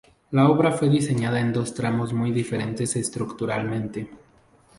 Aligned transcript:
La 0.31 0.49
obra 0.49 0.71
fue 0.71 0.89
diseñada 0.89 1.39
en 1.39 1.53
dos 1.53 1.75
tramos 1.75 2.11
muy 2.11 2.31
diferentes 2.31 2.95
estructuralmente. 2.95 4.09